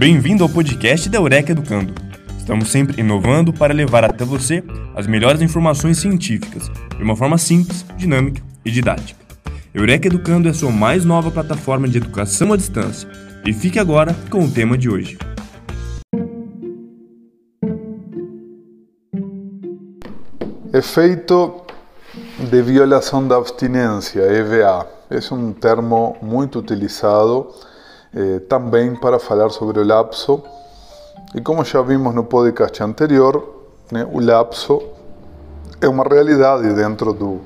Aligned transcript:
Bem-vindo 0.00 0.42
ao 0.42 0.48
podcast 0.48 1.10
da 1.10 1.18
Eureka 1.18 1.52
Educando. 1.52 1.92
Estamos 2.38 2.70
sempre 2.70 3.02
inovando 3.02 3.52
para 3.52 3.74
levar 3.74 4.02
até 4.02 4.24
você 4.24 4.64
as 4.96 5.06
melhores 5.06 5.42
informações 5.42 5.98
científicas 5.98 6.70
de 6.96 7.02
uma 7.02 7.14
forma 7.14 7.36
simples, 7.36 7.84
dinâmica 7.98 8.42
e 8.64 8.70
didática. 8.70 9.20
Eureka 9.74 10.06
Educando 10.06 10.48
é 10.48 10.52
a 10.52 10.54
sua 10.54 10.70
mais 10.70 11.04
nova 11.04 11.30
plataforma 11.30 11.86
de 11.86 11.98
educação 11.98 12.50
à 12.54 12.56
distância. 12.56 13.06
E 13.44 13.52
fique 13.52 13.78
agora 13.78 14.16
com 14.30 14.42
o 14.42 14.50
tema 14.50 14.78
de 14.78 14.88
hoje. 14.88 15.18
Efeito 20.72 21.60
de 22.50 22.62
violação 22.62 23.28
da 23.28 23.36
abstinência, 23.36 24.20
EVA. 24.20 24.86
É 25.10 25.34
um 25.34 25.52
termo 25.52 26.16
muito 26.22 26.58
utilizado 26.58 27.52
eh, 28.14 28.40
também 28.48 28.94
para 28.94 29.18
falar 29.18 29.50
sobre 29.50 29.80
o 29.80 29.84
lapso. 29.84 30.42
E 31.34 31.40
como 31.40 31.64
já 31.64 31.80
vimos 31.82 32.14
no 32.14 32.24
podcast 32.24 32.82
anterior, 32.82 33.66
né, 33.90 34.06
o 34.10 34.20
lapso 34.20 34.82
é 35.80 35.88
uma 35.88 36.04
realidade 36.04 36.72
dentro 36.74 37.12
do, 37.12 37.40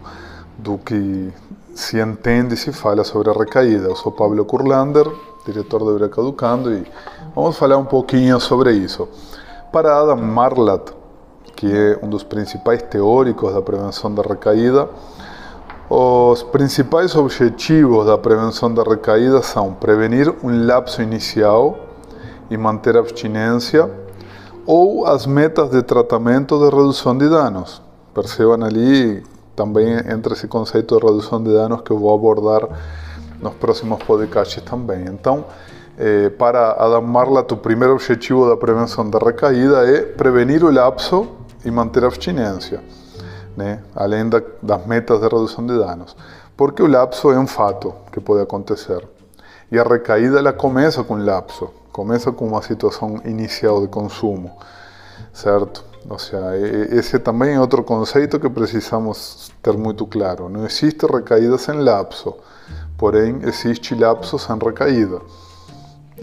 do 0.58 0.78
que 0.78 1.32
se 1.74 2.00
entende 2.00 2.54
e 2.54 2.56
se 2.56 2.72
fala 2.72 3.04
sobre 3.04 3.30
a 3.30 3.32
recaída. 3.32 3.88
Eu 3.88 3.96
sou 3.96 4.12
Pablo 4.12 4.44
Kurlander, 4.44 5.06
diretor 5.44 5.80
do 5.80 5.90
Eureka 5.90 6.20
Educando, 6.20 6.72
e 6.72 6.86
vamos 7.34 7.56
falar 7.56 7.76
um 7.76 7.84
pouquinho 7.84 8.40
sobre 8.40 8.72
isso. 8.72 9.08
Para 9.72 9.98
Adam 9.98 10.16
Marlatt, 10.16 10.92
que 11.56 11.66
é 11.70 11.98
um 12.02 12.08
dos 12.08 12.22
principais 12.22 12.82
teóricos 12.82 13.52
da 13.52 13.60
prevenção 13.60 14.14
da 14.14 14.22
recaída, 14.22 14.88
os 15.88 16.42
principais 16.42 17.14
objetivos 17.14 18.06
da 18.06 18.16
prevenção 18.16 18.72
da 18.72 18.82
recaída 18.82 19.42
são 19.42 19.74
prevenir 19.74 20.32
um 20.42 20.66
lapso 20.66 21.02
inicial 21.02 21.78
e 22.50 22.56
manter 22.56 22.96
a 22.96 23.00
abstinência 23.00 23.90
ou 24.66 25.06
as 25.06 25.26
metas 25.26 25.68
de 25.68 25.82
tratamento 25.82 26.58
de 26.58 26.74
redução 26.74 27.16
de 27.16 27.28
danos. 27.28 27.82
Percebam 28.14 28.64
ali 28.64 29.22
também 29.54 29.92
entra 30.10 30.32
esse 30.32 30.48
conceito 30.48 30.96
de 30.96 31.04
redução 31.04 31.42
de 31.42 31.52
danos 31.52 31.82
que 31.82 31.90
eu 31.90 31.98
vou 31.98 32.14
abordar 32.14 32.66
nos 33.38 33.52
próximos 33.54 34.02
podcasts 34.04 34.62
também. 34.62 35.04
Então, 35.04 35.44
eh, 35.98 36.30
para 36.30 36.72
Adam 36.78 37.04
o 37.52 37.56
primeiro 37.58 37.92
objetivo 37.92 38.48
da 38.48 38.56
prevenção 38.56 39.08
da 39.10 39.18
recaída 39.18 39.86
é 39.86 40.00
prevenir 40.00 40.64
o 40.64 40.70
lapso 40.70 41.28
e 41.62 41.70
manter 41.70 42.04
a 42.04 42.06
abstinência 42.06 42.80
né? 43.56 43.82
além 43.94 44.28
da, 44.28 44.42
das 44.62 44.86
metas 44.86 45.20
de 45.20 45.24
redução 45.24 45.66
de 45.66 45.78
danos. 45.78 46.16
Porque 46.56 46.82
o 46.82 46.86
lapso 46.86 47.30
é 47.30 47.38
um 47.38 47.46
fato 47.46 47.94
que 48.12 48.20
pode 48.20 48.42
acontecer. 48.42 49.06
E 49.70 49.78
a 49.78 49.82
recaída 49.82 50.38
ela 50.38 50.52
começa 50.52 51.02
com 51.02 51.16
lapso, 51.16 51.70
começa 51.92 52.30
com 52.30 52.46
uma 52.46 52.62
situação 52.62 53.20
inicial 53.24 53.80
de 53.80 53.88
consumo, 53.88 54.52
certo? 55.32 55.84
Ou 56.08 56.18
seja, 56.18 56.56
esse 56.92 57.18
também 57.18 57.54
é 57.54 57.60
outro 57.60 57.82
conceito 57.82 58.38
que 58.38 58.48
precisamos 58.48 59.50
ter 59.62 59.76
muito 59.76 60.06
claro. 60.06 60.48
Não 60.48 60.66
existe 60.66 61.06
recaída 61.06 61.56
sem 61.56 61.80
lapso, 61.80 62.34
porém 62.98 63.40
existe 63.42 63.94
lapso 63.94 64.38
sem 64.38 64.58
recaída. 64.58 65.20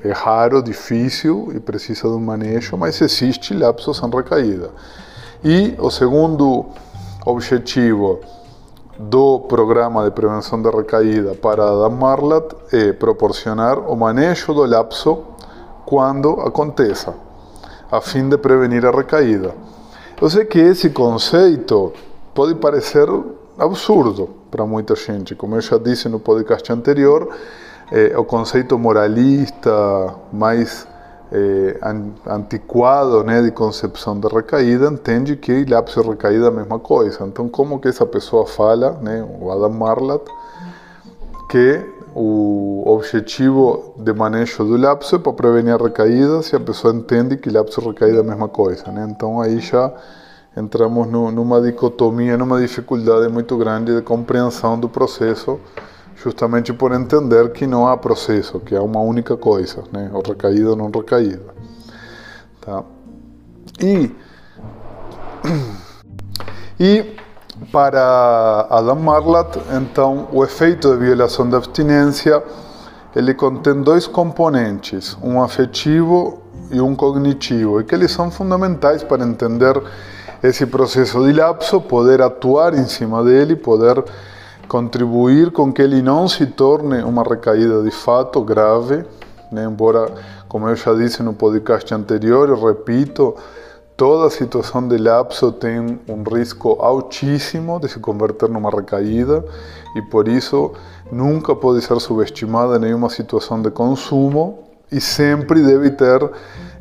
É 0.03 0.11
raro, 0.11 0.61
difícil 0.61 1.51
e 1.53 1.59
precisa 1.59 2.03
de 2.07 2.15
um 2.15 2.19
manejo, 2.19 2.77
mas 2.77 3.01
existe 3.01 3.53
lapso 3.53 3.93
sem 3.93 4.09
recaída. 4.09 4.69
E 5.43 5.75
o 5.79 5.89
segundo 5.89 6.67
objetivo 7.25 8.19
do 8.97 9.39
programa 9.41 10.03
de 10.03 10.11
prevenção 10.11 10.61
de 10.61 10.69
recaída 10.69 11.33
para 11.35 11.63
Adam 11.63 11.89
Marlatt 11.91 12.55
é 12.71 12.93
proporcionar 12.93 13.79
o 13.79 13.95
manejo 13.95 14.53
do 14.53 14.65
lapso 14.65 15.19
quando 15.85 16.41
aconteça, 16.41 17.13
a 17.91 17.99
fim 18.01 18.29
de 18.29 18.37
prevenir 18.37 18.85
a 18.85 18.91
recaída. 18.91 19.53
Eu 20.21 20.29
sei 20.29 20.45
que 20.45 20.59
esse 20.59 20.89
conceito 20.91 21.93
pode 22.33 22.55
parecer 22.55 23.07
absurdo 23.57 24.29
para 24.49 24.65
muita 24.65 24.95
gente, 24.95 25.35
como 25.35 25.55
eu 25.55 25.61
já 25.61 25.77
disse 25.77 26.07
no 26.07 26.19
podcast 26.19 26.71
anterior, 26.71 27.29
é 27.91 28.17
o 28.17 28.23
conceito 28.23 28.77
moralista 28.79 30.15
mais 30.31 30.87
eh, 31.31 31.79
antiquado 32.27 33.23
né, 33.23 33.41
de 33.41 33.51
concepção 33.51 34.19
de 34.19 34.27
recaída 34.27 34.87
entende 34.87 35.37
que 35.37 35.63
lapso 35.65 36.01
e 36.01 36.07
recaída 36.07 36.45
é 36.45 36.47
a 36.49 36.51
mesma 36.51 36.77
coisa. 36.77 37.25
Então, 37.25 37.47
como 37.47 37.79
que 37.79 37.87
essa 37.87 38.05
pessoa 38.05 38.45
fala, 38.45 38.99
né, 39.01 39.25
o 39.39 39.49
Adam 39.49 39.69
Marlatt, 39.69 40.25
que 41.49 41.81
o 42.13 42.83
objetivo 42.85 43.93
de 43.97 44.11
manejo 44.13 44.65
do 44.65 44.75
lapso 44.75 45.15
é 45.15 45.19
para 45.19 45.31
prevenir 45.31 45.73
a 45.73 45.77
recaída, 45.77 46.41
se 46.41 46.55
a 46.55 46.59
pessoa 46.59 46.93
entende 46.93 47.37
que 47.37 47.49
lapso 47.49 47.79
e 47.79 47.85
recaída 47.85 48.17
é 48.17 48.21
a 48.21 48.23
mesma 48.23 48.49
coisa. 48.49 48.91
Né? 48.91 49.07
Então, 49.09 49.39
aí 49.39 49.59
já 49.59 49.93
entramos 50.55 51.07
no, 51.07 51.31
numa 51.31 51.61
dicotomia, 51.61 52.37
numa 52.37 52.59
dificuldade 52.59 53.31
muito 53.31 53.57
grande 53.57 53.95
de 53.95 54.01
compreensão 54.01 54.77
do 54.77 54.89
processo 54.89 55.57
justamente 56.23 56.71
por 56.73 56.91
entender 56.93 57.51
que 57.51 57.65
não 57.65 57.87
há 57.87 57.97
processo, 57.97 58.59
que 58.59 58.75
é 58.75 58.79
uma 58.79 58.99
única 58.99 59.35
coisa, 59.35 59.83
né? 59.91 60.09
ou 60.13 60.21
recaída 60.21 60.71
ou 60.71 60.75
não 60.75 60.91
recaída. 60.91 61.53
Tá? 62.61 62.83
E, 63.79 64.11
e 66.79 67.15
para 67.71 68.67
Adam 68.69 68.95
Marlatt, 68.95 69.59
então, 69.75 70.27
o 70.31 70.43
efeito 70.43 70.91
de 70.91 70.97
violação 70.97 71.49
da 71.49 71.57
abstinência 71.57 72.43
ele 73.15 73.33
contém 73.33 73.81
dois 73.81 74.07
componentes, 74.07 75.17
um 75.21 75.41
afetivo 75.41 76.41
e 76.69 76.79
um 76.79 76.95
cognitivo, 76.95 77.81
e 77.81 77.83
que 77.83 77.93
eles 77.93 78.11
são 78.11 78.31
fundamentais 78.31 79.03
para 79.03 79.23
entender 79.23 79.81
esse 80.41 80.65
processo 80.65 81.23
de 81.25 81.33
lapso, 81.33 81.81
poder 81.81 82.21
atuar 82.21 82.73
em 82.73 82.85
cima 82.85 83.23
dele, 83.23 83.55
poder 83.55 84.03
contribuir 84.71 85.51
com 85.51 85.69
que 85.69 85.81
ele 85.81 86.01
não 86.01 86.29
se 86.29 86.45
torne 86.45 87.03
uma 87.03 87.23
recaída 87.23 87.83
de 87.83 87.91
fato 87.91 88.41
grave, 88.41 89.03
né? 89.51 89.65
embora, 89.65 90.09
como 90.47 90.69
eu 90.69 90.77
já 90.77 90.93
disse 90.93 91.21
no 91.21 91.33
podcast 91.33 91.93
anterior, 91.93 92.47
eu 92.47 92.55
repito, 92.55 93.35
toda 93.97 94.29
situação 94.29 94.87
de 94.87 94.97
lapso 94.97 95.51
tem 95.51 95.99
um 96.07 96.23
risco 96.23 96.77
altíssimo 96.79 97.81
de 97.81 97.89
se 97.89 97.99
converter 97.99 98.47
numa 98.47 98.69
recaída 98.69 99.43
e 99.93 100.01
por 100.03 100.29
isso 100.29 100.71
nunca 101.11 101.53
pode 101.53 101.81
ser 101.81 101.99
subestimada 101.99 102.79
nenhuma 102.79 103.09
situação 103.09 103.61
de 103.61 103.71
consumo 103.71 104.59
e 104.89 105.01
sempre 105.01 105.61
deve 105.61 105.91
ter 105.91 106.31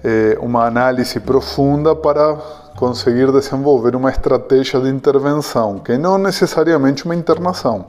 eh, 0.04 0.38
uma 0.40 0.64
análise 0.64 1.18
profunda 1.18 1.96
para 1.96 2.38
conseguir 2.76 3.30
desenvolver 3.32 3.94
uma 3.96 4.10
estratégia 4.10 4.80
de 4.80 4.88
intervenção, 4.88 5.78
que 5.78 5.96
não 5.98 6.18
necessariamente 6.18 7.04
uma 7.04 7.14
internação. 7.14 7.86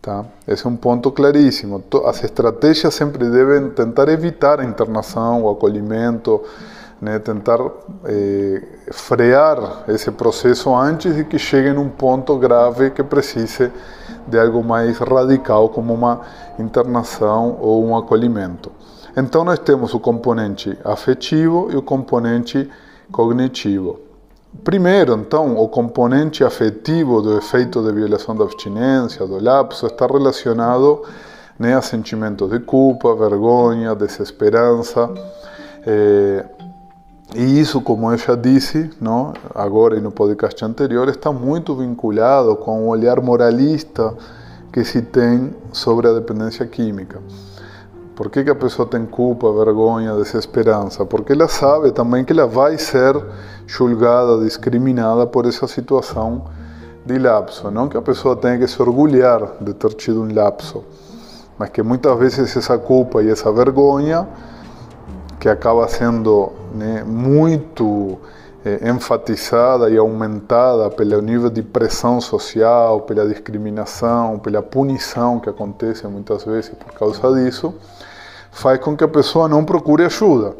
Tá? 0.00 0.24
Esse 0.48 0.66
é 0.66 0.68
um 0.68 0.76
ponto 0.76 1.12
claríssimo. 1.12 1.82
As 2.04 2.24
estratégias 2.24 2.92
sempre 2.92 3.30
devem 3.30 3.70
tentar 3.70 4.08
evitar 4.08 4.60
a 4.60 4.64
internação, 4.64 5.44
o 5.44 5.50
acolhimento, 5.50 6.42
né? 7.00 7.20
tentar 7.20 7.60
eh, 8.04 8.62
frear 8.90 9.84
esse 9.86 10.10
processo 10.10 10.74
antes 10.74 11.14
de 11.14 11.24
que 11.24 11.38
chegue 11.38 11.72
num 11.72 11.88
ponto 11.88 12.36
grave 12.36 12.90
que 12.90 13.04
precise 13.04 13.70
de 14.26 14.38
algo 14.38 14.62
mais 14.64 14.98
radical, 14.98 15.68
como 15.68 15.94
uma 15.94 16.20
internação 16.58 17.58
ou 17.60 17.84
um 17.84 17.96
acolhimento. 17.96 18.72
Então, 19.16 19.44
nós 19.44 19.58
temos 19.58 19.94
o 19.94 20.00
componente 20.00 20.76
afetivo 20.84 21.68
e 21.70 21.76
o 21.76 21.82
componente 21.82 22.68
cognitivo. 23.12 24.00
Primeiro, 24.64 25.14
então, 25.14 25.56
o 25.56 25.68
componente 25.68 26.42
afetivo 26.42 27.22
do 27.22 27.36
efeito 27.38 27.82
de 27.82 27.92
violação 27.92 28.34
da 28.34 28.44
abstinência, 28.44 29.26
do 29.26 29.42
lapso, 29.42 29.86
está 29.86 30.06
relacionado 30.06 31.02
né, 31.58 31.74
a 31.74 31.82
sentimentos 31.82 32.50
de 32.50 32.58
culpa, 32.60 33.14
vergonha, 33.14 33.94
desesperança. 33.94 35.08
É, 35.86 36.44
e 37.34 37.60
isso, 37.60 37.80
como 37.80 38.12
eu 38.12 38.18
já 38.18 38.34
disse, 38.34 38.90
não, 39.00 39.32
agora 39.54 39.96
e 39.96 40.00
no 40.00 40.12
podcast 40.12 40.62
anterior, 40.64 41.08
está 41.08 41.32
muito 41.32 41.74
vinculado 41.74 42.54
com 42.56 42.84
o 42.84 42.88
olhar 42.88 43.20
moralista 43.20 44.14
que 44.70 44.84
se 44.84 45.02
tem 45.02 45.54
sobre 45.72 46.08
a 46.08 46.12
dependência 46.12 46.66
química. 46.66 47.20
Por 48.22 48.30
que, 48.30 48.44
que 48.44 48.50
a 48.50 48.54
pessoa 48.54 48.86
tem 48.86 49.04
culpa, 49.04 49.52
vergonha, 49.52 50.14
desesperança? 50.14 51.04
Porque 51.04 51.32
ela 51.32 51.48
sabe 51.48 51.90
também 51.90 52.24
que 52.24 52.32
ela 52.32 52.46
vai 52.46 52.78
ser 52.78 53.20
julgada, 53.66 54.44
discriminada 54.44 55.26
por 55.26 55.44
essa 55.44 55.66
situação 55.66 56.44
de 57.04 57.18
lapso. 57.18 57.68
Não 57.68 57.88
que 57.88 57.96
a 57.96 58.00
pessoa 58.00 58.36
tenha 58.36 58.56
que 58.58 58.68
se 58.68 58.80
orgulhar 58.80 59.54
de 59.60 59.74
ter 59.74 59.92
tido 59.94 60.22
um 60.22 60.32
lapso, 60.32 60.84
mas 61.58 61.70
que 61.70 61.82
muitas 61.82 62.16
vezes 62.16 62.56
essa 62.56 62.78
culpa 62.78 63.24
e 63.24 63.28
essa 63.28 63.50
vergonha, 63.50 64.28
que 65.40 65.48
acaba 65.48 65.88
sendo 65.88 66.52
né, 66.72 67.02
muito 67.04 68.20
eh, 68.64 68.88
enfatizada 68.88 69.90
e 69.90 69.98
aumentada 69.98 70.88
pelo 70.90 71.20
nível 71.20 71.50
de 71.50 71.64
pressão 71.64 72.20
social, 72.20 73.00
pela 73.00 73.26
discriminação, 73.26 74.38
pela 74.38 74.62
punição 74.62 75.40
que 75.40 75.48
acontece 75.48 76.06
muitas 76.06 76.44
vezes 76.44 76.70
por 76.70 76.92
causa 76.92 77.34
disso, 77.34 77.74
faz 78.52 78.78
com 78.78 78.96
que 78.96 79.02
a 79.02 79.08
pessoa 79.08 79.48
não 79.48 79.64
procure 79.64 80.04
ajuda. 80.04 80.54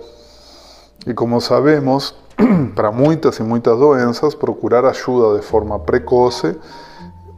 E 1.07 1.15
como 1.15 1.41
sabemos, 1.41 2.15
para 2.75 2.91
muitas 2.91 3.39
e 3.39 3.43
muitas 3.43 3.79
doenças, 3.79 4.35
procurar 4.35 4.85
ajuda 4.85 5.39
de 5.39 5.47
forma 5.47 5.79
precoce 5.79 6.57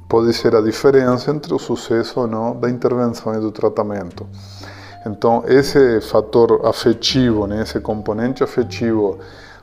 pode 0.08 0.32
ser 0.32 0.54
a 0.54 0.60
diferença 0.60 1.30
entre 1.30 1.52
o 1.52 1.58
sucesso 1.58 2.20
ou 2.20 2.26
não 2.26 2.54
da 2.54 2.70
intervenção 2.70 3.34
e 3.34 3.40
do 3.40 3.50
tratamento. 3.50 4.26
Então, 5.04 5.42
esse 5.46 6.00
fator 6.00 6.64
afetivo, 6.64 7.46
né, 7.46 7.62
esse 7.62 7.80
componente 7.80 8.44
afetivo 8.44 9.18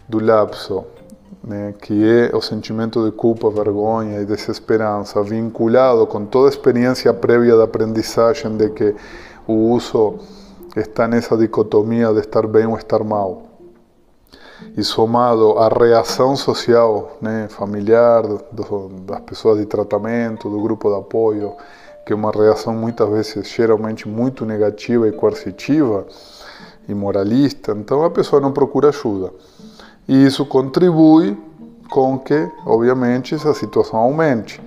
do 0.10 0.20
lapso, 0.20 0.84
né, 1.44 1.74
que 1.82 2.04
é 2.06 2.36
o 2.36 2.42
sentimento 2.42 3.04
de 3.06 3.12
culpa, 3.12 3.50
vergonha 3.50 4.20
e 4.20 4.26
desesperança, 4.26 5.24
vinculado 5.24 6.06
com 6.06 6.26
toda 6.26 6.48
a 6.48 6.50
experiência 6.50 7.14
prévia 7.14 7.56
da 7.56 7.64
aprendizagem 7.64 8.58
de 8.58 8.70
que 8.70 8.96
o 9.48 9.54
uso 9.54 10.20
está 10.76 11.08
nessa 11.08 11.38
dicotomia 11.38 12.14
de 12.14 12.20
estar 12.20 12.48
bem 12.48 12.66
ou 12.66 12.78
estar 12.78 13.04
mal. 13.04 13.44
E 14.78 14.84
somado 14.84 15.58
à 15.58 15.68
reação 15.68 16.36
social, 16.36 17.18
né, 17.20 17.48
familiar 17.50 18.24
das 18.52 19.20
pessoas 19.26 19.60
de 19.60 19.66
tratamento, 19.66 20.50
do 20.50 20.62
grupo 20.62 20.90
de 20.90 21.00
apoio, 21.00 21.54
que 22.06 22.14
é 22.14 22.16
uma 22.16 22.32
reação 22.32 22.74
muitas 22.74 23.10
vezes 23.10 23.48
geralmente 23.50 24.08
muito 24.08 24.46
negativa 24.46 25.08
e 25.08 25.12
coercitiva 25.12 26.06
e 26.88 26.94
moralista, 26.94 27.72
então 27.74 28.04
a 28.04 28.10
pessoa 28.10 28.42
não 28.42 28.52
procura 28.52 28.90
ajuda. 28.90 29.32
E 30.08 30.26
isso 30.26 30.46
contribui 30.46 31.38
com 31.90 32.18
que, 32.18 32.50
obviamente, 32.66 33.36
essa 33.36 33.54
situação 33.54 34.00
aumente, 34.00 34.62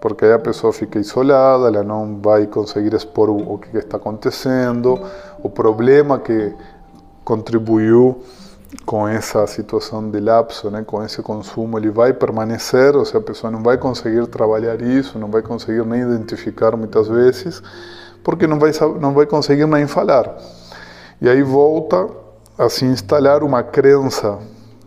porque 0.00 0.24
aí 0.24 0.32
a 0.32 0.38
pessoa 0.38 0.72
fica 0.72 0.98
isolada, 0.98 1.68
ela 1.68 1.82
não 1.82 2.18
vai 2.20 2.46
conseguir 2.46 2.94
expor 2.94 3.28
o, 3.28 3.58
que 3.58 3.76
está 3.76 3.98
acontecendo, 3.98 4.98
o 5.42 5.50
problema 5.50 6.18
que 6.18 6.54
contribuiu 7.24 8.22
com 8.86 9.06
essa 9.06 9.46
situação 9.46 10.10
de 10.10 10.20
lapso, 10.20 10.70
né, 10.70 10.82
com 10.86 11.04
esse 11.04 11.22
consumo, 11.22 11.78
ele 11.78 11.90
vai 11.90 12.12
permanecer, 12.12 12.96
ou 12.96 13.04
seja, 13.04 13.18
a 13.18 13.20
pessoa 13.22 13.50
não 13.50 13.62
vai 13.62 13.76
conseguir 13.76 14.26
trabalhar 14.28 14.80
isso, 14.80 15.18
não 15.18 15.28
vai 15.28 15.42
conseguir 15.42 15.84
nem 15.84 16.02
identificar 16.02 16.76
muitas 16.76 17.08
vezes, 17.08 17.62
porque 18.22 18.46
não 18.46 18.58
vai, 18.58 18.70
não 19.00 19.12
vai 19.12 19.26
conseguir 19.26 19.66
nem 19.66 19.86
falar. 19.86 20.36
E 21.20 21.28
aí 21.28 21.42
volta 21.42 22.08
a 22.56 22.68
se 22.68 22.84
instalar 22.84 23.42
uma 23.42 23.62
crença 23.62 24.38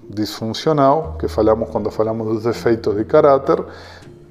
disfuncional, 0.09 1.15
que 1.19 1.27
falamos 1.27 1.69
quando 1.69 1.89
falamos 1.91 2.27
dos 2.27 2.43
defeitos 2.43 2.95
de 2.95 3.03
caráter, 3.05 3.63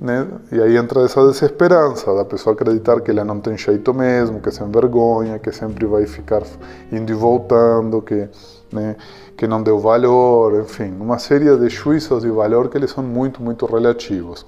né? 0.00 0.26
E 0.50 0.60
aí 0.60 0.76
entra 0.76 1.02
essa 1.04 1.24
desesperança 1.26 2.14
da 2.14 2.24
pessoa 2.24 2.54
acreditar 2.54 3.00
que 3.00 3.10
ela 3.10 3.24
não 3.24 3.40
tem 3.40 3.56
jeito 3.56 3.94
mesmo, 3.94 4.40
que 4.40 4.50
se 4.50 4.62
envergonha, 4.62 5.38
que 5.38 5.52
sempre 5.52 5.86
vai 5.86 6.06
ficar 6.06 6.42
indo 6.90 7.10
e 7.10 7.14
voltando, 7.14 8.02
que 8.02 8.28
né, 8.72 8.96
que 9.36 9.46
não 9.46 9.62
deu 9.62 9.78
valor, 9.78 10.60
enfim, 10.60 10.94
uma 10.98 11.18
série 11.18 11.56
de 11.56 11.68
juízos 11.68 12.22
de 12.22 12.30
valor 12.30 12.68
que 12.68 12.78
eles 12.78 12.90
são 12.90 13.04
muito, 13.04 13.42
muito 13.42 13.66
relativos. 13.66 14.46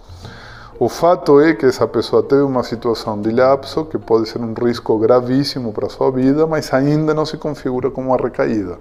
O 0.78 0.88
fato 0.88 1.40
é 1.40 1.54
que 1.54 1.66
essa 1.66 1.86
pessoa 1.86 2.22
teve 2.22 2.42
uma 2.42 2.64
situação 2.64 3.20
de 3.20 3.30
lapso 3.30 3.84
que 3.84 3.96
pode 3.96 4.28
ser 4.28 4.40
um 4.40 4.52
risco 4.54 4.98
gravíssimo 4.98 5.72
para 5.72 5.88
sua 5.88 6.10
vida, 6.10 6.46
mas 6.46 6.72
ainda 6.72 7.14
não 7.14 7.24
se 7.24 7.36
configura 7.36 7.90
como 7.90 8.08
uma 8.08 8.16
recaída. 8.16 8.78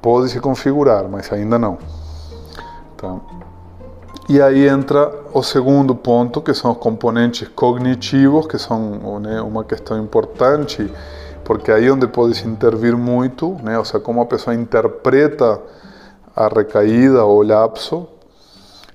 Pode 0.00 0.30
se 0.30 0.40
configurar, 0.40 1.06
mas 1.08 1.30
ainda 1.32 1.58
não. 1.58 1.76
Tá? 2.96 3.20
E 4.28 4.40
aí 4.40 4.68
entra 4.68 5.12
o 5.32 5.42
segundo 5.42 5.94
ponto, 5.94 6.40
que 6.40 6.54
são 6.54 6.72
os 6.72 6.78
componentes 6.78 7.48
cognitivos, 7.48 8.46
que 8.46 8.58
são 8.58 9.18
né, 9.20 9.42
uma 9.42 9.64
questão 9.64 10.02
importante 10.02 10.90
porque 11.44 11.70
aí 11.70 11.86
é 11.86 11.92
onde 11.92 12.06
pode 12.06 12.46
intervir 12.46 12.96
muito, 12.96 13.56
né? 13.62 13.78
ou 13.78 13.84
seja, 13.84 14.00
como 14.00 14.20
a 14.20 14.26
pessoa 14.26 14.54
interpreta 14.54 15.60
a 16.34 16.48
recaída 16.48 17.24
ou 17.24 17.42
lapso. 17.42 18.06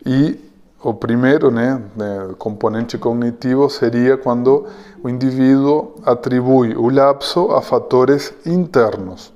E 0.05 0.39
o 0.81 0.93
primeiro 0.93 1.51
né, 1.51 1.81
componente 2.37 2.97
cognitivo 2.97 3.69
seria 3.69 4.17
quando 4.17 4.65
o 5.03 5.09
indivíduo 5.09 5.95
atribui 6.05 6.75
o 6.75 6.89
lapso 6.89 7.51
a 7.51 7.61
fatores 7.61 8.33
internos, 8.45 9.33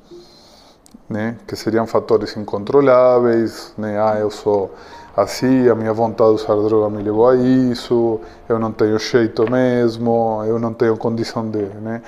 né, 1.09 1.37
que 1.45 1.55
seriam 1.55 1.85
fatores 1.85 2.37
incontroláveis, 2.37 3.73
né, 3.77 3.99
ah, 3.99 4.17
eu 4.17 4.31
sou 4.31 4.73
assim, 5.21 5.69
a 5.69 5.75
minha 5.75 5.93
vontade 5.93 6.35
de 6.35 6.43
usar 6.43 6.55
droga 6.55 6.89
me 6.89 7.01
levou 7.01 7.29
a 7.29 7.35
isso, 7.35 8.19
eu 8.47 8.59
não 8.59 8.71
tenho 8.71 8.97
jeito 8.99 9.49
mesmo, 9.49 10.43
eu 10.45 10.59
não 10.59 10.73
tenho 10.73 10.97
condição 10.97 11.49
de... 11.49 11.59
Né, 11.59 12.01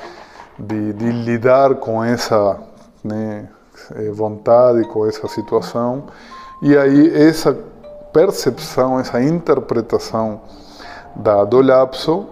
de, 0.57 0.93
de 0.93 1.11
lidar 1.11 1.75
com 1.75 2.03
essa 2.03 2.59
né, 3.03 3.49
eh, 3.95 4.11
vontade, 4.11 4.87
com 4.87 5.05
essa 5.05 5.27
situação. 5.27 6.03
E 6.61 6.77
aí 6.77 7.09
essa 7.15 7.57
percepção, 8.11 8.99
essa 8.99 9.21
interpretação 9.21 10.41
da, 11.15 11.43
do 11.43 11.61
lapso, 11.61 12.27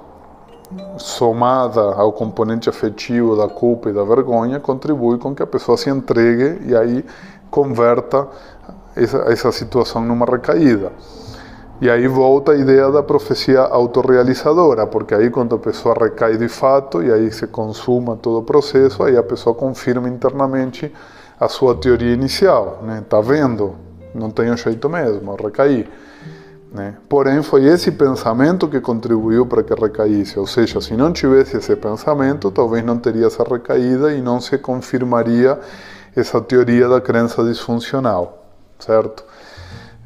somada 0.97 1.81
ao 1.81 2.13
componente 2.13 2.69
afetivo 2.69 3.35
da 3.35 3.49
culpa 3.49 3.89
e 3.89 3.93
da 3.93 4.03
vergonha, 4.03 4.59
contribui 4.59 5.17
com 5.17 5.35
que 5.35 5.43
a 5.43 5.47
pessoa 5.47 5.77
se 5.77 5.89
entregue 5.89 6.65
e 6.65 6.75
aí 6.75 7.03
converta 7.49 8.27
essa, 8.95 9.17
essa 9.27 9.51
situação 9.51 10.03
numa 10.03 10.25
recaída. 10.25 10.91
E 11.81 11.89
aí 11.89 12.07
volta 12.07 12.51
a 12.51 12.55
ideia 12.55 12.91
da 12.91 13.01
profecia 13.01 13.61
autorrealizadora, 13.61 14.85
porque 14.85 15.15
aí 15.15 15.31
quando 15.31 15.55
a 15.55 15.57
pessoa 15.57 15.95
recai 15.99 16.37
de 16.37 16.47
fato 16.47 17.01
e 17.01 17.11
aí 17.11 17.31
se 17.31 17.47
consuma 17.47 18.15
todo 18.15 18.37
o 18.37 18.43
processo, 18.43 19.01
aí 19.03 19.17
a 19.17 19.23
pessoa 19.23 19.55
confirma 19.55 20.07
internamente 20.07 20.93
a 21.39 21.47
sua 21.47 21.73
teoria 21.73 22.13
inicial, 22.13 22.83
né? 22.83 23.03
Tá 23.09 23.19
vendo? 23.19 23.73
Não 24.13 24.29
tenho 24.29 24.55
jeito 24.55 24.87
mesmo, 24.87 25.35
recaí. 25.35 25.89
Né? 26.71 26.95
Porém, 27.09 27.41
foi 27.41 27.65
esse 27.65 27.91
pensamento 27.91 28.67
que 28.67 28.79
contribuiu 28.79 29.45
para 29.45 29.63
que 29.63 29.73
recaísse. 29.73 30.39
Ou 30.39 30.47
seja, 30.47 30.79
se 30.79 30.95
não 30.95 31.11
tivesse 31.11 31.57
esse 31.57 31.75
pensamento, 31.75 32.49
talvez 32.51 32.85
não 32.85 32.97
teria 32.97 33.25
essa 33.25 33.43
recaída 33.43 34.13
e 34.13 34.21
não 34.21 34.39
se 34.39 34.57
confirmaria 34.57 35.59
essa 36.15 36.39
teoria 36.39 36.87
da 36.87 37.01
crença 37.01 37.43
disfuncional, 37.43 38.40
certo? 38.83 39.23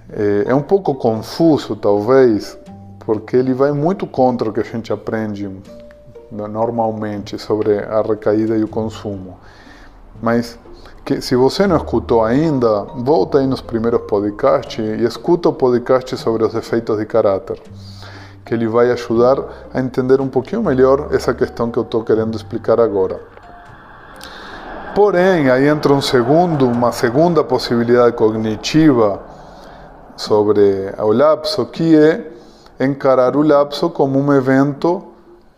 É, 0.10 0.52
é 0.52 0.56
um 0.56 0.62
pouco 0.62 0.94
confuso, 0.96 1.76
talvez, 1.76 2.58
porque 3.00 3.36
ele 3.36 3.54
vai 3.54 3.72
muito 3.72 4.06
contra 4.06 4.50
o 4.50 4.54
que 4.54 4.60
a 4.60 4.64
gente 4.64 4.92
aprende 4.94 5.50
normalmente 6.32 7.38
sobre 7.38 7.80
a 7.80 8.02
recaída 8.02 8.58
e 8.58 8.64
o 8.64 8.68
consumo. 8.68 9.38
Mas 10.22 10.58
que, 11.06 11.22
se 11.22 11.36
você 11.36 11.68
não 11.68 11.78
escutou 11.78 12.24
ainda, 12.24 12.84
volta 12.96 13.38
aí 13.38 13.46
nos 13.46 13.62
primeiros 13.62 14.02
podcasts 14.02 14.84
e 14.84 15.04
escuta 15.04 15.50
o 15.50 15.54
podcast 15.54 16.18
sobre 16.18 16.44
os 16.44 16.56
efeitos 16.56 16.98
de 16.98 17.06
caráter, 17.06 17.62
que 18.44 18.54
ele 18.54 18.68
vai 18.68 18.92
ajudar 18.92 19.38
a 19.72 19.80
entender 19.80 20.20
um 20.20 20.28
pouquinho 20.28 20.64
melhor 20.64 21.10
essa 21.12 21.34
questão 21.34 21.70
que 21.70 21.78
eu 21.78 21.84
estou 21.84 22.04
querendo 22.04 22.36
explicar 22.36 22.80
agora. 22.80 23.35
Porém, 24.96 25.50
aí 25.50 25.68
entra 25.68 25.92
um 25.92 26.02
segundo, 26.02 26.66
uma 26.66 26.94
segunda 26.94 27.44
possibilidade 27.44 28.16
cognitiva 28.16 29.20
sobre 30.16 30.90
o 30.98 31.12
lapso, 31.12 31.66
que 31.66 31.98
é 31.98 32.32
encarar 32.80 33.36
o 33.36 33.42
lapso 33.42 33.90
como 33.90 34.18
um 34.18 34.32
evento 34.32 35.04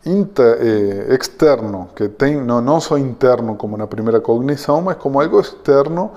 inter, 0.04 0.58
eh, 0.60 1.14
externo, 1.14 1.88
que 1.96 2.10
tem 2.10 2.42
não, 2.42 2.60
não 2.62 2.82
só 2.82 2.98
interno 2.98 3.56
como 3.56 3.78
na 3.78 3.86
primeira 3.86 4.20
cognição, 4.20 4.82
mas 4.82 4.98
como 4.98 5.22
algo 5.22 5.40
externo 5.40 6.10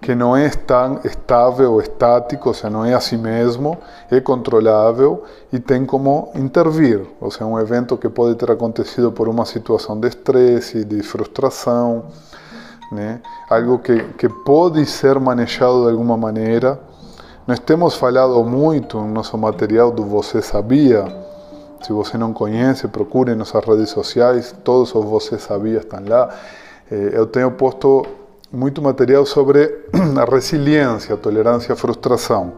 que 0.00 0.14
não 0.14 0.36
é 0.36 0.48
tão 0.48 1.00
estável, 1.02 1.80
estático, 1.80 2.50
ou 2.50 2.54
seja, 2.54 2.70
não 2.70 2.84
é 2.84 2.94
a 2.94 3.00
si 3.00 3.16
mesmo, 3.16 3.78
é 4.08 4.20
controlável 4.20 5.24
e 5.52 5.58
tem 5.58 5.84
como 5.84 6.30
intervir. 6.36 7.04
Ou 7.20 7.32
seja, 7.32 7.46
um 7.46 7.58
evento 7.58 7.96
que 7.96 8.08
pode 8.08 8.36
ter 8.36 8.50
acontecido 8.50 9.10
por 9.10 9.28
uma 9.28 9.44
situação 9.44 9.98
de 9.98 10.06
estresse, 10.06 10.84
de 10.84 11.02
frustração, 11.02 12.04
né? 12.90 13.20
algo 13.48 13.78
que, 13.78 14.02
que 14.18 14.28
pode 14.28 14.84
ser 14.86 15.18
manejado 15.18 15.84
de 15.84 15.90
alguma 15.90 16.16
maneira 16.16 16.78
nós 17.50 17.58
temos 17.58 17.96
falado 17.96 18.44
muito 18.44 18.96
no 18.98 19.08
nosso 19.08 19.36
material 19.36 19.90
do 19.90 20.04
Você 20.04 20.40
Sabia. 20.40 21.04
Se 21.82 21.92
você 21.92 22.16
não 22.16 22.32
conhece, 22.32 22.86
procure 22.86 23.34
nossas 23.34 23.64
redes 23.64 23.90
sociais, 23.90 24.54
todos 24.62 24.94
os 24.94 25.04
Você 25.06 25.36
Sabia 25.36 25.78
estão 25.78 26.00
lá. 26.06 26.28
Eh, 26.88 27.10
eu 27.12 27.26
tenho 27.26 27.50
posto 27.50 28.06
muito 28.52 28.80
material 28.80 29.26
sobre 29.26 29.84
a 30.16 30.32
resiliência, 30.32 31.14
a 31.14 31.18
tolerância 31.18 31.72
à 31.72 31.76
frustração, 31.76 32.52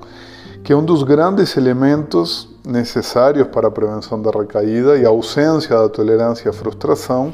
que 0.62 0.74
é 0.74 0.76
um 0.76 0.84
dos 0.84 1.04
grandes 1.04 1.56
elementos 1.56 2.48
necessários 2.62 3.48
para 3.48 3.68
a 3.68 3.70
prevenção 3.70 4.20
da 4.20 4.30
recaída 4.30 4.98
e 4.98 5.06
a 5.06 5.08
ausência 5.08 5.74
da 5.74 5.88
tolerância 5.88 6.50
à 6.50 6.52
frustração 6.52 7.32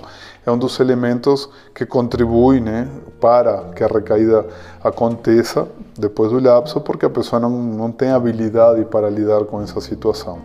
é 0.49 0.53
um 0.53 0.59
dos 0.59 0.81
elementos 0.81 1.49
que 1.75 1.85
contribui 1.85 2.61
né, 2.61 2.89
para 3.21 3.71
que 3.75 3.85
a 3.85 3.87
recaída 3.87 4.47
aconteça 4.83 5.69
depois 5.97 6.31
do 6.31 6.41
lapso, 6.41 6.81
porque 6.81 7.05
a 7.05 7.11
pessoa 7.11 7.39
não, 7.39 7.51
não 7.51 7.93
tem 7.93 8.11
habilidade 8.11 8.85
para 8.87 9.11
lidar 9.11 9.45
com 9.45 9.61
essa 9.61 9.81
situação. 9.81 10.39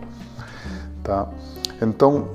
Tá? 1.02 1.28
Então, 1.80 2.28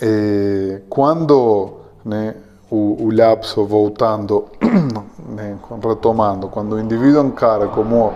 eh, 0.00 0.82
quando 0.88 1.74
né, 2.04 2.34
o, 2.70 3.04
o 3.04 3.10
lapso 3.14 3.64
voltando, 3.66 4.46
né, 5.28 5.56
retomando, 5.82 6.48
quando 6.48 6.74
o 6.74 6.80
indivíduo 6.80 7.24
encara 7.24 7.68
como 7.68 8.12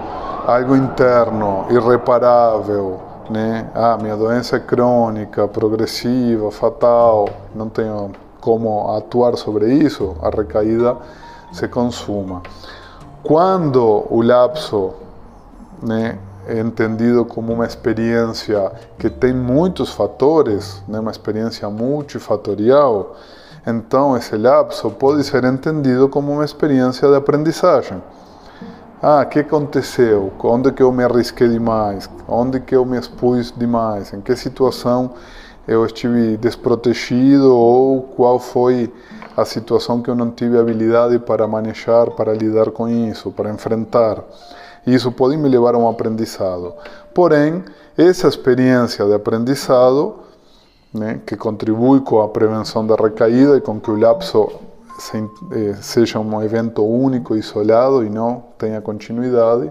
algo 0.47 0.77
interno, 0.77 1.67
irreparável, 1.71 3.01
né? 3.31 3.71
Ah, 3.75 3.99
minha 4.01 4.17
doença 4.17 4.57
é 4.57 4.61
crônica, 4.61 5.47
progressiva, 5.49 6.51
fatal, 6.51 7.29
não 7.55 7.69
tenho 7.69 8.13
como 8.49 8.97
atuar 8.97 9.37
sobre 9.37 9.71
isso, 9.75 10.17
a 10.23 10.31
recaída 10.31 10.97
se 11.53 11.69
consuma. 11.69 12.41
Quando 13.23 14.07
o 14.09 14.23
lapso 14.23 14.95
é 16.47 16.59
entendido 16.59 17.27
como 17.27 17.53
uma 17.53 17.67
experiência 17.67 18.73
que 18.99 19.11
tem 19.11 19.35
muitos 19.35 19.93
fatores, 19.93 20.83
uma 20.89 21.11
experiência 21.11 21.69
multifatorial, 21.69 23.17
então 23.67 24.17
esse 24.17 24.35
lapso 24.35 24.91
pode 24.93 25.25
ser 25.25 25.45
entendido 25.45 26.09
como 26.09 26.33
uma 26.33 26.45
experiência 26.47 27.07
de 27.07 27.17
aprendizagem. 27.17 28.03
Ah, 29.03 29.25
o 29.25 29.27
que 29.27 29.41
aconteceu? 29.41 30.33
Onde 30.43 30.73
que 30.73 30.83
eu 30.83 30.91
me 30.91 31.05
arrisquei 31.05 31.51
demais? 31.51 32.09
Onde 32.27 32.61
que 32.61 32.75
eu 32.75 32.87
me 32.87 32.99
expus 32.99 33.53
demais? 33.55 34.15
Em 34.15 34.23
que 34.23 34.35
situação 34.35 35.11
eu 35.69 35.85
estive 35.85 36.39
desprotegido 36.39 37.55
ou 37.55 38.03
qual 38.17 38.39
foi 38.39 38.93
a 39.37 39.45
situação 39.45 40.01
que 40.01 40.09
eu 40.09 40.15
não 40.15 40.31
tive 40.31 40.59
habilidade 40.59 41.19
para 41.19 41.47
manejar, 41.47 42.11
para 42.13 42.33
lidar 42.33 42.71
com 42.71 42.89
isso, 42.89 43.31
para 43.31 43.51
enfrentar? 43.51 44.25
Isso 44.87 45.13
pode 45.13 45.37
me 45.37 45.49
levar 45.49 45.75
a 45.75 45.79
um 45.79 45.87
aprendizado. 45.87 46.73
Porém, 47.15 47.63
essa 47.97 48.27
experiência 48.27 49.05
de 49.05 49.13
aprendizado, 49.13 50.21
né, 50.93 51.21
que 51.27 51.37
contribui 51.37 52.01
com 52.01 52.23
a 52.23 52.29
prevenção 52.29 52.87
da 52.87 52.95
recaída 52.95 53.59
e 53.59 53.61
com 53.61 53.79
que 53.79 53.91
o 53.91 53.99
lapso 53.99 54.51
eh, 55.53 55.75
seja 55.83 56.19
um 56.19 56.43
evento 56.43 56.83
único, 56.83 57.37
isolado 57.37 58.05
e 58.05 58.09
não 58.09 58.43
tenha 58.57 58.81
continuidade, 58.81 59.71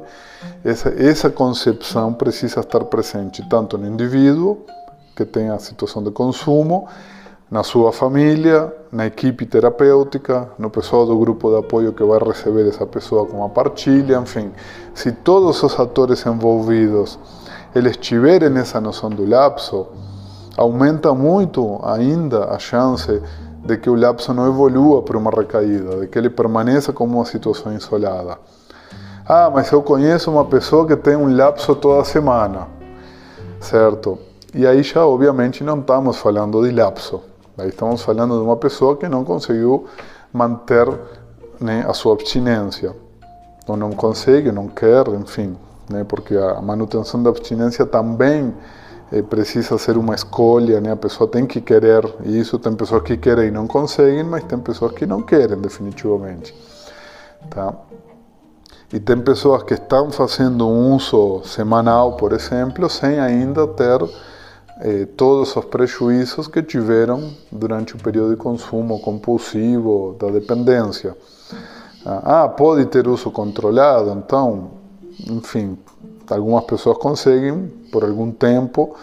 essa, 0.64 0.90
essa 0.90 1.30
concepção 1.30 2.14
precisa 2.14 2.60
estar 2.60 2.86
presente 2.86 3.44
tanto 3.50 3.78
no 3.78 3.88
indivíduo, 3.88 4.64
que 5.18 5.26
tem 5.26 5.50
a 5.50 5.58
situação 5.58 6.04
de 6.04 6.12
consumo, 6.12 6.88
na 7.50 7.64
sua 7.64 7.92
família, 7.92 8.72
na 8.92 9.08
equipe 9.08 9.46
terapêutica, 9.48 10.50
no 10.60 10.70
pessoal 10.70 11.08
do 11.08 11.18
grupo 11.18 11.50
de 11.50 11.58
apoio 11.58 11.92
que 11.92 12.04
vai 12.04 12.20
receber 12.20 12.68
essa 12.68 12.86
pessoa 12.86 13.26
com 13.26 13.44
a 13.44 13.50
partilha, 13.50 14.18
enfim, 14.18 14.52
se 14.94 15.12
todos 15.12 15.64
os 15.64 15.80
atores 15.80 16.24
envolvidos 16.26 17.18
eles 17.74 17.98
tiverem 17.98 18.56
essa 18.58 18.80
noção 18.80 19.10
do 19.10 19.28
lapso, 19.28 19.88
aumenta 20.56 21.14
muito 21.14 21.80
ainda 21.84 22.46
a 22.46 22.60
chance 22.60 23.22
de 23.66 23.78
que 23.78 23.90
o 23.90 23.96
lapso 23.96 24.34
não 24.34 24.48
evolua 24.48 25.02
para 25.02 25.18
uma 25.18 25.32
recaída, 25.32 26.02
de 26.02 26.08
que 26.08 26.18
ele 26.20 26.30
permaneça 26.30 26.94
como 26.94 27.18
uma 27.18 27.26
situação 27.26 27.74
isolada. 27.74 28.38
Ah, 29.26 29.50
mas 29.54 29.72
eu 29.72 29.82
conheço 29.82 30.32
uma 30.32 30.46
pessoa 30.46 30.86
que 30.86 30.96
tem 30.96 31.16
um 31.16 31.36
lapso 31.36 31.76
toda 31.76 32.04
semana, 32.04 32.68
certo? 33.60 34.27
E 34.54 34.66
aí 34.66 34.82
já, 34.84 35.06
obviamente, 35.06 35.64
não 35.64 35.80
estamos 35.80 36.18
falando 36.18 36.64
de 36.64 36.72
lapso. 36.74 37.22
Aí 37.58 37.70
estamos 37.70 38.02
falando 38.02 38.38
de 38.38 38.44
uma 38.44 38.56
pessoa 38.58 38.96
que 38.96 39.08
não 39.08 39.24
conseguiu 39.24 39.86
manter 40.32 40.88
né, 41.60 41.86
a 41.88 41.94
sua 41.94 42.14
abstinência. 42.14 42.96
Ou 43.68 43.76
não 43.76 43.92
consegue, 43.92 44.52
não 44.52 44.68
quer, 44.68 45.08
enfim. 45.10 45.58
Né, 45.90 46.04
porque 46.04 46.36
a 46.36 46.62
manutenção 46.62 47.22
da 47.22 47.30
abstinência 47.30 47.86
também 47.86 48.54
é, 49.12 49.22
precisa 49.22 49.78
ser 49.78 49.98
uma 49.98 50.16
escolha, 50.16 50.82
né? 50.82 50.92
A 50.92 50.96
pessoa 50.96 51.30
tem 51.30 51.46
que 51.46 51.62
querer 51.62 52.04
isso. 52.26 52.60
Tem 52.60 52.74
pessoas 52.76 53.04
que 53.04 53.18
querem 53.18 53.48
e 53.48 53.52
não 53.52 53.68
conseguem, 53.68 54.24
mas 54.24 54.44
tem 54.44 54.60
pessoas 54.60 54.92
que 54.92 55.06
não 55.06 55.22
querem 55.22 55.58
definitivamente, 55.60 56.54
tá? 57.50 57.74
E 58.92 59.00
tem 59.00 59.20
pessoas 59.20 59.64
que 59.64 59.74
estão 59.74 60.12
fazendo 60.12 60.68
um 60.68 60.96
uso 60.96 61.42
semanal, 61.44 62.14
por 62.14 62.32
exemplo, 62.32 62.90
sem 62.90 63.20
ainda 63.20 63.68
ter 63.68 64.00
eh, 64.82 65.08
todos 65.18 65.56
os 65.56 65.66
prejuízos 65.66 66.48
que 66.48 66.62
tiveram 66.62 67.32
durante 67.52 67.96
o 67.96 67.98
período 67.98 68.32
de 68.32 68.38
consumo 68.38 69.00
compulsivo 69.00 70.16
da 70.20 70.30
dependência. 70.30 71.16
Ah, 72.06 72.48
pode 72.48 72.86
ter 72.86 73.08
uso 73.08 73.30
controlado, 73.32 74.12
então, 74.12 74.72
enfim, 75.30 75.78
algumas 76.30 76.64
pessoas 76.64 76.98
conseguem 76.98 77.68
por 77.92 78.04
algum 78.04 78.32
tempo. 78.32 78.96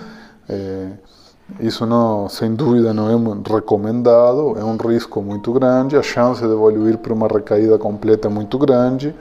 É, 0.48 0.88
isso 1.60 1.84
não, 1.84 2.28
sem 2.28 2.54
dúvida 2.54 2.94
não 2.94 3.10
é 3.10 3.52
recomendado, 3.52 4.56
é 4.58 4.64
um 4.64 4.76
risco 4.76 5.20
muito 5.20 5.52
grande, 5.52 5.96
a 5.96 6.02
chance 6.02 6.40
de 6.40 6.50
evoluir 6.50 6.96
para 6.96 7.12
uma 7.12 7.28
recaída 7.28 7.76
completa 7.76 8.28
é 8.28 8.30
muito 8.30 8.56
grande. 8.58 9.14